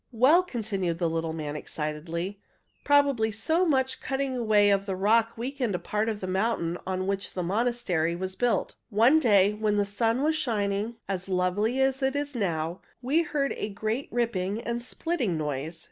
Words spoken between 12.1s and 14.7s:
is now, we heard a great ripping